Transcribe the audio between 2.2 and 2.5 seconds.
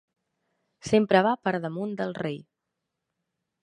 rei.